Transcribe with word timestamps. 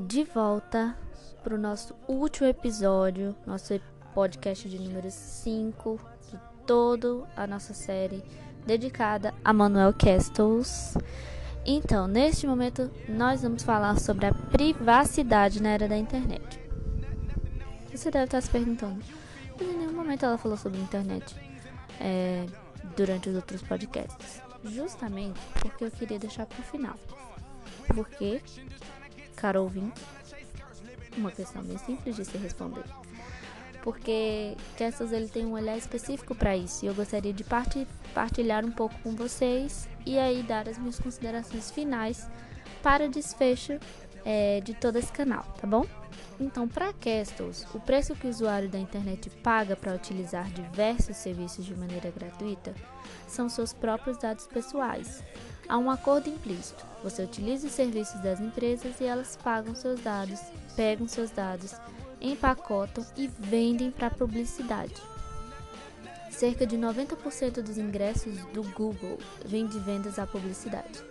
de 0.00 0.24
volta 0.24 0.96
para 1.42 1.54
o 1.54 1.58
nosso 1.58 1.94
último 2.08 2.48
episódio, 2.48 3.36
nosso 3.46 3.78
podcast 4.14 4.68
de 4.68 4.78
número 4.78 5.10
5 5.10 6.00
de 6.30 6.38
toda 6.66 7.28
a 7.36 7.46
nossa 7.46 7.74
série 7.74 8.22
dedicada 8.66 9.34
a 9.44 9.52
Manuel 9.52 9.92
Castles. 9.92 10.96
Então, 11.66 12.08
neste 12.08 12.46
momento, 12.46 12.90
nós 13.08 13.42
vamos 13.42 13.62
falar 13.62 13.98
sobre 14.00 14.26
a 14.26 14.32
privacidade 14.32 15.62
na 15.62 15.70
era 15.70 15.86
da 15.86 15.96
internet. 15.96 16.58
Você 17.92 18.10
deve 18.10 18.24
estar 18.24 18.40
se 18.40 18.48
perguntando, 18.48 19.04
mas 19.58 19.68
em 19.68 19.76
nenhum 19.76 19.92
momento 19.92 20.24
ela 20.24 20.38
falou 20.38 20.56
sobre 20.56 20.80
internet 20.80 21.36
é, 22.00 22.46
durante 22.96 23.28
os 23.28 23.36
outros 23.36 23.62
podcasts. 23.62 24.40
Justamente 24.64 25.38
porque 25.60 25.84
eu 25.84 25.90
queria 25.90 26.18
deixar 26.18 26.46
para 26.46 26.60
o 26.60 26.64
final. 26.64 26.94
Porque, 27.94 28.42
caro 29.40 29.62
ouvinte, 29.62 30.00
uma 31.16 31.30
questão 31.30 31.62
bem 31.62 31.78
simples 31.78 32.16
de 32.16 32.24
se 32.24 32.36
responder. 32.36 32.84
Porque 33.82 34.56
Kessels 34.76 35.10
ele 35.12 35.28
tem 35.28 35.46
um 35.46 35.52
olhar 35.52 35.76
específico 35.76 36.34
para 36.34 36.54
isso 36.54 36.84
e 36.84 36.88
eu 36.88 36.94
gostaria 36.94 37.32
de 37.32 37.44
partilhar 38.14 38.64
um 38.64 38.70
pouco 38.70 38.94
com 39.02 39.16
vocês 39.16 39.88
e 40.04 40.18
aí 40.18 40.42
dar 40.42 40.68
as 40.68 40.76
minhas 40.76 40.98
considerações 40.98 41.70
finais 41.70 42.28
para 42.82 43.08
desfecho 43.08 43.78
é, 44.24 44.60
de 44.60 44.74
todo 44.74 44.96
esse 44.96 45.10
canal, 45.10 45.44
tá 45.58 45.66
bom? 45.66 45.86
Então, 46.38 46.66
para 46.66 46.92
Castles, 46.92 47.66
o 47.74 47.80
preço 47.80 48.14
que 48.14 48.26
o 48.26 48.30
usuário 48.30 48.68
da 48.68 48.78
internet 48.78 49.28
paga 49.42 49.76
para 49.76 49.94
utilizar 49.94 50.50
diversos 50.50 51.16
serviços 51.16 51.64
de 51.64 51.74
maneira 51.74 52.10
gratuita 52.10 52.74
são 53.28 53.48
seus 53.48 53.72
próprios 53.72 54.16
dados 54.16 54.46
pessoais. 54.46 55.22
Há 55.68 55.78
um 55.78 55.90
acordo 55.90 56.28
implícito. 56.28 56.84
Você 57.04 57.22
utiliza 57.22 57.66
os 57.66 57.72
serviços 57.72 58.20
das 58.20 58.40
empresas 58.40 59.00
e 59.00 59.04
elas 59.04 59.36
pagam 59.36 59.74
seus 59.74 60.00
dados, 60.00 60.40
pegam 60.74 61.06
seus 61.06 61.30
dados, 61.30 61.74
empacotam 62.20 63.06
e 63.16 63.26
vendem 63.26 63.90
para 63.90 64.10
publicidade. 64.10 64.94
Cerca 66.30 66.66
de 66.66 66.78
90% 66.78 67.62
dos 67.62 67.76
ingressos 67.76 68.34
do 68.46 68.62
Google 68.72 69.18
vem 69.44 69.66
de 69.66 69.78
vendas 69.78 70.18
à 70.18 70.26
publicidade 70.26 71.04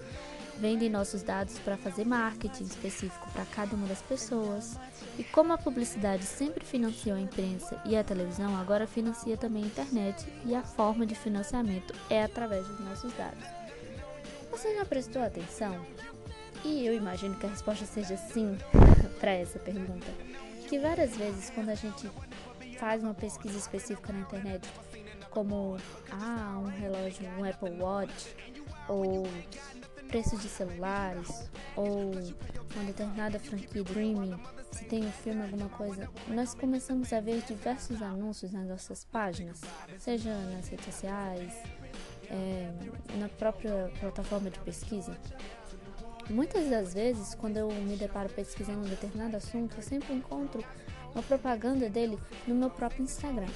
vendem 0.59 0.89
nossos 0.89 1.23
dados 1.23 1.57
para 1.59 1.77
fazer 1.77 2.05
marketing 2.05 2.65
específico 2.65 3.29
para 3.31 3.45
cada 3.45 3.75
uma 3.75 3.88
das 3.88 4.02
pessoas. 4.02 4.77
E 5.17 5.23
como 5.23 5.53
a 5.53 5.57
publicidade 5.57 6.23
sempre 6.23 6.65
financiou 6.65 7.15
a 7.15 7.21
imprensa 7.21 7.81
e 7.85 7.95
a 7.95 8.03
televisão, 8.03 8.55
agora 8.57 8.85
financia 8.85 9.37
também 9.37 9.63
a 9.63 9.67
internet 9.67 10.27
e 10.45 10.53
a 10.53 10.61
forma 10.61 11.05
de 11.05 11.15
financiamento 11.15 11.93
é 12.09 12.23
através 12.23 12.67
dos 12.67 12.80
nossos 12.81 13.13
dados. 13.13 13.43
Você 14.52 14.75
já 14.75 14.85
prestou 14.85 15.21
atenção? 15.21 15.80
E 16.65 16.85
eu 16.85 16.93
imagino 16.93 17.35
que 17.35 17.45
a 17.45 17.49
resposta 17.49 17.85
seja 17.85 18.17
sim 18.17 18.57
para 19.19 19.31
essa 19.31 19.59
pergunta. 19.59 20.07
Que 20.67 20.77
várias 20.77 21.15
vezes 21.15 21.49
quando 21.52 21.69
a 21.69 21.75
gente 21.75 22.09
faz 22.77 23.02
uma 23.02 23.13
pesquisa 23.13 23.57
específica 23.57 24.11
na 24.11 24.19
internet, 24.19 24.67
como 25.30 25.77
ah, 26.11 26.59
um 26.61 26.67
relógio, 26.67 27.30
um 27.37 27.43
Apple 27.43 27.81
Watch 27.81 28.35
ou 28.87 29.25
preços 30.09 30.41
de 30.41 30.49
celulares 30.49 31.49
ou 31.75 32.11
uma 32.75 32.83
determinada 32.85 33.39
franquia 33.39 33.83
de 33.83 33.89
streaming, 33.89 34.35
se 34.71 34.85
tem 34.85 35.05
um 35.05 35.11
filme, 35.11 35.41
alguma 35.43 35.69
coisa, 35.69 36.09
nós 36.27 36.53
começamos 36.53 37.13
a 37.13 37.21
ver 37.21 37.41
diversos 37.43 38.02
anúncios 38.02 38.52
nas 38.52 38.67
nossas 38.67 39.05
páginas, 39.05 39.61
seja 39.97 40.33
nas 40.52 40.67
redes 40.67 40.85
sociais, 40.85 41.53
é, 42.30 42.71
na 43.19 43.30
própria 43.30 43.91
plataforma 43.99 44.49
de 44.49 44.59
pesquisa. 44.59 45.15
Muitas 46.30 46.69
das 46.69 46.93
vezes, 46.93 47.33
quando 47.35 47.57
eu 47.57 47.69
me 47.69 47.95
deparo 47.95 48.30
pesquisando 48.30 48.80
um 48.80 48.89
determinado 48.89 49.37
assunto, 49.37 49.75
eu 49.77 49.83
sempre 49.83 50.13
encontro 50.13 50.63
uma 51.13 51.23
propaganda 51.23 51.89
dele 51.89 52.19
no 52.47 52.55
meu 52.55 52.69
próprio 52.69 53.03
Instagram. 53.03 53.47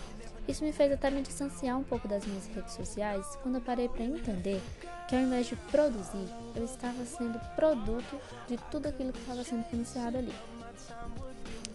Isso 0.48 0.64
me 0.64 0.74
fez 0.74 0.92
até 0.92 1.10
me 1.10 1.22
distanciar 1.22 1.78
um 1.78 1.84
pouco 1.84 2.08
das 2.08 2.26
minhas 2.26 2.48
redes 2.48 2.74
sociais 2.74 3.26
quando 3.42 3.56
eu 3.56 3.62
parei 3.62 3.88
para 3.88 4.04
entender 4.04 4.62
que 5.08 5.16
ao 5.16 5.22
invés 5.22 5.48
de 5.48 5.56
produzir, 5.56 6.28
eu 6.56 6.66
estava 6.66 7.06
sendo 7.06 7.40
produto 7.56 8.20
de 8.48 8.58
tudo 8.70 8.88
aquilo 8.88 9.14
que 9.14 9.20
estava 9.20 9.44
sendo 9.44 9.64
financiado 9.66 10.18
ali. 10.18 10.34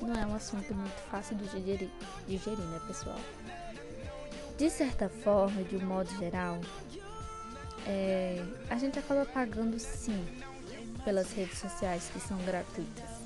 Não 0.01 0.15
é 0.15 0.27
um 0.27 0.34
assunto 0.34 0.75
muito 0.75 1.01
fácil 1.11 1.37
de 1.37 1.45
digerir, 1.49 1.91
digerir 2.27 2.59
né, 2.59 2.81
pessoal? 2.87 3.19
De 4.57 4.71
certa 4.71 5.09
forma, 5.09 5.62
de 5.62 5.77
um 5.77 5.87
modo 5.87 6.11
geral, 6.19 6.61
é, 7.87 8.45
a 8.69 8.77
gente 8.77 8.99
acaba 8.99 9.25
pagando 9.25 9.78
sim 9.78 10.25
pelas 11.05 11.33
redes 11.33 11.59
sociais 11.59 12.11
que 12.12 12.21
são 12.21 12.37
gratuitas. 12.45 13.19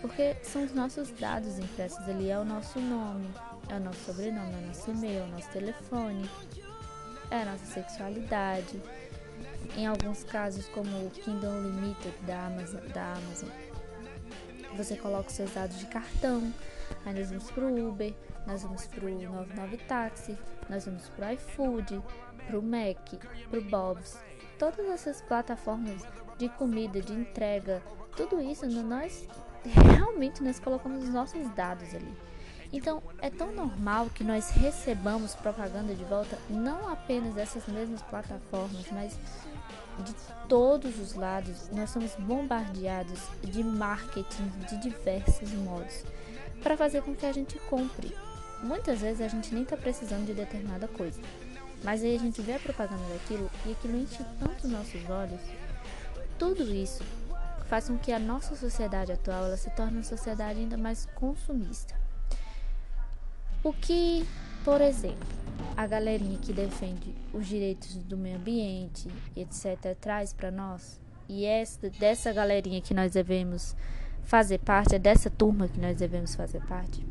Porque 0.00 0.36
são 0.42 0.64
os 0.64 0.74
nossos 0.74 1.10
dados 1.10 1.58
impressos 1.58 2.06
ali, 2.08 2.30
é 2.30 2.38
o 2.38 2.44
nosso 2.44 2.78
nome, 2.78 3.26
é 3.68 3.74
o 3.74 3.80
nosso 3.80 4.00
sobrenome, 4.00 4.52
é 4.52 4.58
o 4.58 4.66
nosso 4.66 4.90
e-mail, 4.90 5.20
é 5.20 5.22
o 5.22 5.28
nosso 5.28 5.50
telefone, 5.50 6.30
é 7.30 7.42
a 7.42 7.44
nossa 7.44 7.66
sexualidade. 7.66 8.80
Em 9.76 9.86
alguns 9.86 10.24
casos, 10.24 10.68
como 10.68 11.06
o 11.06 11.10
Kindle 11.10 11.62
Limited 11.62 12.14
da 12.26 12.46
Amazon, 12.46 12.80
da 12.92 13.12
Amazon 13.12 13.48
você 14.76 14.96
coloca 14.96 15.28
os 15.28 15.34
seus 15.34 15.52
dados 15.52 15.78
de 15.78 15.86
cartão. 15.86 16.52
Aí 17.04 17.14
nós 17.14 17.28
vamos 17.28 17.50
pro 17.50 17.88
Uber, 17.88 18.14
nós 18.46 18.62
vamos 18.62 18.86
pro 18.86 19.08
99 19.08 19.76
Táxi, 19.78 20.36
nós 20.68 20.84
vamos 20.84 21.08
pro 21.08 21.32
iFood, 21.32 22.02
pro 22.46 22.62
Mac, 22.62 23.14
pro 23.50 23.62
Bob's. 23.62 24.18
Todas 24.58 24.86
essas 24.86 25.22
plataformas 25.22 26.02
de 26.38 26.48
comida, 26.50 27.00
de 27.00 27.12
entrega, 27.12 27.82
tudo 28.16 28.40
isso 28.40 28.66
nós 28.66 29.26
realmente 29.64 30.42
nós 30.42 30.58
colocamos 30.58 31.04
os 31.04 31.10
nossos 31.10 31.48
dados 31.54 31.94
ali. 31.94 32.14
Então, 32.74 33.00
é 33.22 33.30
tão 33.30 33.52
normal 33.52 34.10
que 34.12 34.24
nós 34.24 34.50
recebamos 34.50 35.32
propaganda 35.36 35.94
de 35.94 36.02
volta, 36.02 36.36
não 36.50 36.88
apenas 36.88 37.32
dessas 37.32 37.68
mesmas 37.68 38.02
plataformas, 38.02 38.86
mas 38.90 39.16
de 40.00 40.12
todos 40.48 40.98
os 40.98 41.14
lados. 41.14 41.70
Nós 41.70 41.90
somos 41.90 42.16
bombardeados 42.16 43.20
de 43.44 43.62
marketing 43.62 44.48
de 44.68 44.76
diversos 44.78 45.52
modos 45.52 46.02
para 46.64 46.76
fazer 46.76 47.02
com 47.02 47.14
que 47.14 47.24
a 47.24 47.32
gente 47.32 47.60
compre. 47.70 48.12
Muitas 48.60 49.02
vezes 49.02 49.20
a 49.20 49.28
gente 49.28 49.54
nem 49.54 49.62
está 49.62 49.76
precisando 49.76 50.26
de 50.26 50.34
determinada 50.34 50.88
coisa, 50.88 51.20
mas 51.84 52.02
aí 52.02 52.16
a 52.16 52.18
gente 52.18 52.42
vê 52.42 52.54
a 52.54 52.58
propaganda 52.58 53.04
daquilo 53.12 53.48
e 53.64 53.70
aquilo 53.70 53.96
enche 53.98 54.24
tanto 54.40 54.64
os 54.64 54.72
nossos 54.72 55.08
olhos. 55.08 55.40
Tudo 56.36 56.64
isso 56.74 57.04
faz 57.68 57.86
com 57.86 57.96
que 57.96 58.10
a 58.10 58.18
nossa 58.18 58.56
sociedade 58.56 59.12
atual 59.12 59.44
ela 59.44 59.56
se 59.56 59.70
torne 59.70 59.98
uma 59.98 60.02
sociedade 60.02 60.58
ainda 60.58 60.76
mais 60.76 61.06
consumista. 61.14 62.02
O 63.64 63.72
que, 63.72 64.26
por 64.62 64.82
exemplo, 64.82 65.26
a 65.74 65.86
galerinha 65.86 66.38
que 66.38 66.52
defende 66.52 67.14
os 67.32 67.46
direitos 67.46 67.96
do 67.96 68.14
meio 68.14 68.36
ambiente, 68.36 69.08
etc., 69.34 69.96
traz 69.98 70.34
para 70.34 70.50
nós, 70.50 71.00
e 71.26 71.46
essa, 71.46 71.88
dessa 71.98 72.30
galerinha 72.30 72.82
que 72.82 72.92
nós 72.92 73.12
devemos 73.12 73.74
fazer 74.22 74.58
parte, 74.58 74.94
é 74.94 74.98
dessa 74.98 75.30
turma 75.30 75.66
que 75.66 75.80
nós 75.80 75.96
devemos 75.96 76.34
fazer 76.34 76.60
parte, 76.66 77.02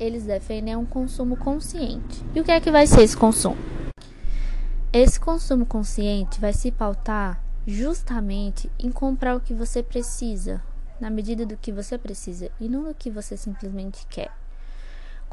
eles 0.00 0.24
defendem 0.24 0.76
um 0.76 0.86
consumo 0.86 1.36
consciente. 1.36 2.24
E 2.34 2.40
o 2.40 2.44
que 2.44 2.50
é 2.50 2.58
que 2.58 2.70
vai 2.70 2.86
ser 2.86 3.02
esse 3.02 3.14
consumo? 3.16 3.58
Esse 4.90 5.20
consumo 5.20 5.66
consciente 5.66 6.40
vai 6.40 6.54
se 6.54 6.72
pautar 6.72 7.44
justamente 7.66 8.70
em 8.78 8.90
comprar 8.90 9.36
o 9.36 9.40
que 9.40 9.52
você 9.52 9.82
precisa, 9.82 10.62
na 10.98 11.10
medida 11.10 11.44
do 11.44 11.58
que 11.58 11.70
você 11.70 11.98
precisa 11.98 12.50
e 12.58 12.66
não 12.66 12.84
do 12.84 12.94
que 12.94 13.10
você 13.10 13.36
simplesmente 13.36 14.06
quer. 14.06 14.32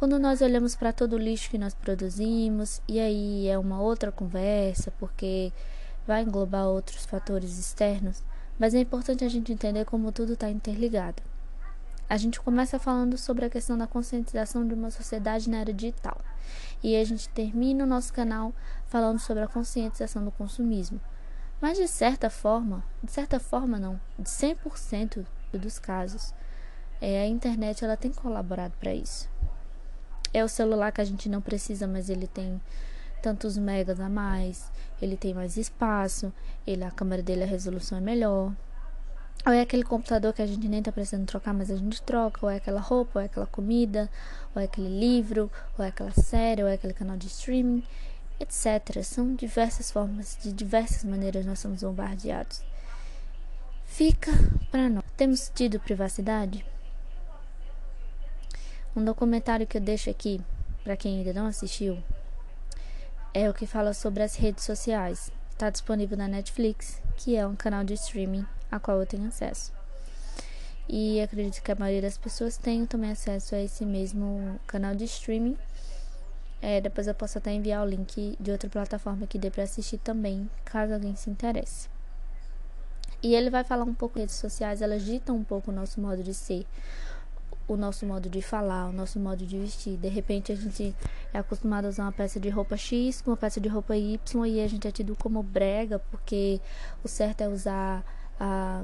Quando 0.02 0.18
nós 0.18 0.42
olhamos 0.42 0.76
para 0.76 0.92
todo 0.92 1.14
o 1.14 1.20
lixo 1.20 1.52
que 1.52 1.60
nós 1.60 1.76
produzimos, 1.76 2.82
e 2.88 3.00
aí 3.00 3.48
é 3.48 3.56
uma 3.56 3.80
outra 3.80 4.12
conversa, 4.12 4.92
porque 4.98 5.54
vai 6.08 6.24
englobar 6.24 6.66
outros 6.66 7.06
fatores 7.06 7.60
externos, 7.60 8.24
mas 8.58 8.74
é 8.74 8.80
importante 8.80 9.24
a 9.24 9.30
gente 9.30 9.54
entender 9.54 9.86
como 9.86 10.12
tudo 10.12 10.34
está 10.34 10.50
interligado. 10.50 11.22
A 12.10 12.18
gente 12.18 12.42
começa 12.42 12.80
falando 12.80 13.16
sobre 13.16 13.46
a 13.46 13.50
questão 13.52 13.78
da 13.78 13.86
conscientização 13.86 14.68
de 14.68 14.74
uma 14.74 14.90
sociedade 14.90 15.48
na 15.48 15.60
era 15.60 15.72
digital. 15.72 16.20
E 16.82 16.96
a 16.96 17.04
gente 17.04 17.30
termina 17.30 17.84
o 17.84 17.88
nosso 17.88 18.12
canal 18.12 18.56
falando 18.88 19.20
sobre 19.20 19.44
a 19.44 19.48
conscientização 19.48 20.26
do 20.26 20.32
consumismo. 20.32 21.00
Mas 21.62 21.78
de 21.78 21.88
certa 21.88 22.28
forma, 22.28 22.84
de 23.04 23.12
certa 23.12 23.40
forma 23.40 23.78
não, 23.78 24.02
de 24.18 24.26
100% 24.26 25.24
dos 25.54 25.78
casos, 25.78 26.34
é, 27.00 27.22
a 27.22 27.28
internet 27.28 27.86
ela 27.86 27.96
tem 27.96 28.12
colaborado 28.12 28.74
para 28.80 28.96
isso. 28.96 29.30
É 30.34 30.44
o 30.44 30.48
celular 30.48 30.92
que 30.92 31.02
a 31.02 31.06
gente 31.06 31.28
não 31.28 31.42
precisa, 31.42 31.88
mas 31.88 32.10
ele 32.10 32.28
tem 32.28 32.62
tantos 33.22 33.58
megas 33.58 34.00
a 34.00 34.10
mais, 34.10 34.72
ele 35.02 35.16
tem 35.16 35.34
mais 35.34 35.58
espaço, 35.58 36.34
ele, 36.66 36.84
a 36.84 36.92
câmera 36.92 37.22
dele, 37.22 37.44
a 37.44 37.48
resolução 37.48 37.98
é 37.98 38.02
melhor. 38.02 38.52
Ou 39.46 39.52
é 39.52 39.62
aquele 39.62 39.84
computador 39.84 40.34
que 40.34 40.42
a 40.42 40.46
gente 40.46 40.68
nem 40.68 40.84
tá 40.84 40.92
precisando 40.92 41.26
trocar, 41.26 41.54
mas 41.54 41.72
a 41.72 41.76
gente 41.76 42.02
troca, 42.04 42.46
ou 42.46 42.50
é 42.50 42.58
aquela 42.58 42.80
roupa, 42.80 43.20
ou 43.20 43.22
é 43.24 43.26
aquela 43.26 43.48
comida, 43.48 44.10
ou 44.54 44.62
é 44.62 44.66
aquele 44.66 45.00
livro, 45.00 45.52
ou 45.78 45.84
é 45.84 45.88
aquela 45.88 46.12
série, 46.12 46.62
ou 46.62 46.70
é 46.70 46.74
aquele 46.74 46.94
canal 46.94 47.18
de 47.18 47.28
streaming, 47.28 47.84
etc. 48.40 49.04
São 49.04 49.34
diversas 49.34 49.90
formas, 49.92 50.38
de 50.42 50.54
diversas 50.54 51.04
maneiras 51.04 51.46
nós 51.46 51.60
somos 51.60 51.82
bombardeados. 51.82 52.62
fica 53.86 54.32
para 54.70 54.90
nós. 54.90 55.04
Temos 55.18 55.52
tido 55.54 55.80
privacidade? 55.80 56.64
Um 58.94 59.06
documentário 59.06 59.66
que 59.66 59.78
eu 59.78 59.82
deixo 59.82 60.10
aqui 60.10 60.42
para 60.84 60.98
quem 60.98 61.20
ainda 61.20 61.32
não 61.32 61.46
assistiu 61.48 61.98
é 63.34 63.50
o 63.50 63.54
que 63.54 63.66
fala 63.66 63.94
sobre 63.94 64.22
as 64.22 64.36
redes 64.36 64.66
sociais. 64.66 65.32
Está 65.52 65.70
disponível 65.70 66.18
na 66.18 66.28
Netflix, 66.28 67.02
que 67.16 67.38
é 67.38 67.48
um 67.48 67.56
canal 67.56 67.86
de 67.86 67.94
streaming 67.94 68.46
a 68.70 68.82
qual 68.82 69.00
eu 69.00 69.06
tenho 69.06 69.30
acesso. 69.30 69.72
E 70.90 71.22
acredito 71.22 71.64
que 71.64 71.72
a 71.72 71.76
maioria 71.76 72.02
das 72.02 72.18
pessoas 72.18 72.58
tenham 72.58 72.86
também 72.86 73.12
acesso 73.12 73.56
a 73.56 73.62
esse 73.62 73.86
mesmo 73.86 74.60
canal 74.68 74.94
de 74.94 75.06
streaming. 75.06 75.58
É, 76.62 76.82
depois 76.82 77.08
eu 77.08 77.16
posso 77.16 77.38
até 77.38 77.54
enviar 77.54 77.86
o 77.86 77.90
link 77.90 78.36
de 78.38 78.52
outra 78.52 78.70
plataforma 78.70 79.26
que 79.26 79.40
dê 79.40 79.50
para 79.50 79.64
assistir 79.64 80.00
também, 80.00 80.50
caso 80.66 80.94
alguém 80.94 81.16
se 81.16 81.30
interesse. 81.30 81.88
E 83.24 83.36
ele 83.36 83.50
vai 83.50 83.64
falar 83.64 83.86
um 83.86 83.94
pouco 83.94 84.20
redes 84.20 84.36
sociais, 84.36 84.82
elas 84.82 85.06
ditam 85.06 85.38
um 85.38 85.44
pouco 85.44 85.72
o 85.72 85.74
nosso 85.74 86.02
modo 86.02 86.22
de 86.22 86.34
ser, 86.34 86.66
o 87.74 87.78
nosso 87.78 88.06
modo 88.06 88.30
de 88.30 88.42
falar, 88.42 88.88
o 88.88 88.92
nosso 88.92 89.20
modo 89.20 89.46
de 89.46 89.58
vestir. 89.58 89.98
De 89.98 90.08
repente 90.08 90.52
a 90.52 90.56
gente 90.56 90.96
é 91.34 91.40
acostumado 91.40 91.86
a 91.86 91.90
usar 91.90 92.04
uma 92.04 92.12
peça 92.12 92.40
de 92.40 92.50
roupa 92.50 92.76
X 92.76 93.22
com 93.22 93.32
uma 93.32 93.38
peça 93.38 93.60
de 93.62 93.70
roupa 93.70 93.96
Y 93.96 94.46
e 94.46 94.62
a 94.62 94.68
gente 94.68 94.88
é 94.88 94.92
tido 94.92 95.16
como 95.16 95.42
brega, 95.42 96.00
porque 96.12 96.60
o 97.04 97.08
certo 97.08 97.42
é 97.42 97.48
usar 97.48 98.04
a, 98.40 98.84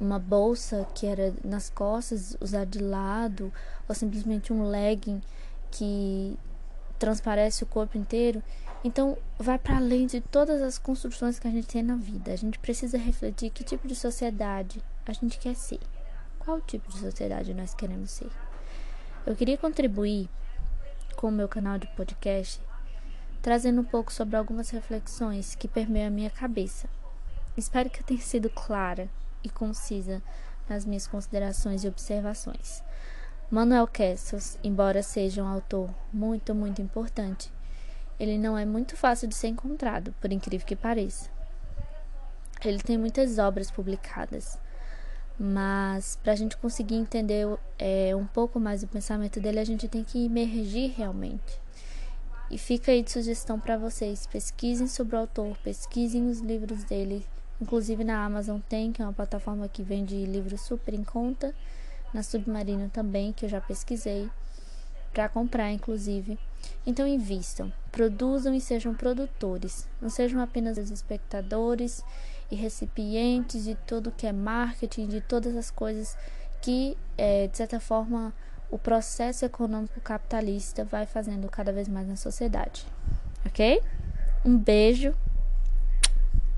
uma 0.00 0.18
bolsa 0.18 0.86
que 0.94 1.06
era 1.06 1.32
nas 1.44 1.70
costas, 1.70 2.36
usar 2.40 2.64
de 2.64 2.78
lado, 2.78 3.52
ou 3.88 3.94
simplesmente 3.94 4.52
um 4.52 4.68
legging 4.68 5.20
que 5.70 6.36
transparece 6.98 7.62
o 7.62 7.66
corpo 7.66 7.96
inteiro. 7.96 8.42
Então, 8.84 9.18
vai 9.38 9.58
para 9.58 9.76
além 9.76 10.06
de 10.06 10.20
todas 10.20 10.62
as 10.62 10.78
construções 10.78 11.38
que 11.38 11.48
a 11.48 11.50
gente 11.50 11.66
tem 11.66 11.82
na 11.82 11.96
vida. 11.96 12.32
A 12.32 12.36
gente 12.36 12.58
precisa 12.58 12.96
refletir 12.96 13.50
que 13.50 13.64
tipo 13.64 13.88
de 13.88 13.94
sociedade 13.96 14.82
a 15.04 15.12
gente 15.12 15.38
quer 15.38 15.54
ser. 15.54 15.80
Qual 16.48 16.62
tipo 16.62 16.90
de 16.90 16.98
sociedade 16.98 17.52
nós 17.52 17.74
queremos 17.74 18.10
ser? 18.10 18.30
Eu 19.26 19.36
queria 19.36 19.58
contribuir 19.58 20.30
com 21.14 21.28
o 21.28 21.30
meu 21.30 21.46
canal 21.46 21.76
de 21.76 21.86
podcast, 21.88 22.58
trazendo 23.42 23.82
um 23.82 23.84
pouco 23.84 24.10
sobre 24.10 24.34
algumas 24.34 24.70
reflexões 24.70 25.54
que 25.54 25.68
permeiam 25.68 26.06
a 26.06 26.10
minha 26.10 26.30
cabeça. 26.30 26.88
Espero 27.54 27.90
que 27.90 28.00
eu 28.00 28.06
tenha 28.06 28.22
sido 28.22 28.48
clara 28.48 29.10
e 29.44 29.50
concisa 29.50 30.22
nas 30.66 30.86
minhas 30.86 31.06
considerações 31.06 31.84
e 31.84 31.88
observações. 31.88 32.82
Manuel 33.50 33.86
Castells, 33.86 34.58
embora 34.64 35.02
seja 35.02 35.44
um 35.44 35.48
autor 35.48 35.90
muito, 36.10 36.54
muito 36.54 36.80
importante, 36.80 37.52
ele 38.18 38.38
não 38.38 38.56
é 38.56 38.64
muito 38.64 38.96
fácil 38.96 39.28
de 39.28 39.34
ser 39.34 39.48
encontrado, 39.48 40.14
por 40.18 40.32
incrível 40.32 40.66
que 40.66 40.74
pareça. 40.74 41.28
Ele 42.64 42.78
tem 42.78 42.96
muitas 42.96 43.36
obras 43.36 43.70
publicadas, 43.70 44.58
mas 45.38 46.18
para 46.22 46.32
a 46.32 46.36
gente 46.36 46.56
conseguir 46.56 46.96
entender 46.96 47.46
é, 47.78 48.14
um 48.16 48.26
pouco 48.26 48.58
mais 48.58 48.82
o 48.82 48.88
pensamento 48.88 49.40
dele, 49.40 49.60
a 49.60 49.64
gente 49.64 49.86
tem 49.86 50.02
que 50.02 50.24
emergir 50.24 50.92
realmente. 50.96 51.60
E 52.50 52.58
fica 52.58 52.90
aí 52.90 53.02
de 53.02 53.10
sugestão 53.10 53.60
para 53.60 53.76
vocês: 53.76 54.26
pesquisem 54.26 54.88
sobre 54.88 55.14
o 55.14 55.20
autor, 55.20 55.56
pesquisem 55.58 56.28
os 56.28 56.40
livros 56.40 56.82
dele. 56.84 57.24
Inclusive 57.60 58.04
na 58.04 58.24
Amazon 58.24 58.58
tem, 58.68 58.92
que 58.92 59.02
é 59.02 59.04
uma 59.04 59.12
plataforma 59.12 59.68
que 59.68 59.82
vende 59.82 60.24
livros 60.24 60.62
super 60.62 60.94
em 60.94 61.04
conta. 61.04 61.54
Na 62.12 62.22
Submarino 62.22 62.88
também, 62.88 63.32
que 63.32 63.44
eu 63.44 63.48
já 63.50 63.60
pesquisei 63.60 64.30
para 65.12 65.28
comprar, 65.28 65.70
inclusive. 65.70 66.38
Então 66.86 67.06
invistam, 67.06 67.72
produzam 67.92 68.54
e 68.54 68.60
sejam 68.60 68.94
produtores, 68.94 69.86
não 70.00 70.08
sejam 70.08 70.40
apenas 70.40 70.78
os 70.78 70.90
espectadores 70.90 72.02
e 72.50 72.56
recipientes 72.56 73.64
de 73.64 73.74
tudo 73.74 74.10
que 74.10 74.26
é 74.26 74.32
marketing, 74.32 75.06
de 75.06 75.20
todas 75.20 75.56
as 75.56 75.70
coisas 75.70 76.16
que, 76.60 76.96
é, 77.16 77.46
de 77.46 77.56
certa 77.56 77.78
forma, 77.78 78.32
o 78.70 78.78
processo 78.78 79.44
econômico 79.44 80.00
capitalista 80.00 80.84
vai 80.84 81.06
fazendo 81.06 81.48
cada 81.48 81.72
vez 81.72 81.88
mais 81.88 82.06
na 82.06 82.16
sociedade. 82.16 82.86
Ok? 83.46 83.82
Um 84.44 84.56
beijo 84.56 85.14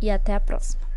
e 0.01 0.11
até 0.11 0.35
a 0.35 0.41
próxima. 0.41 0.90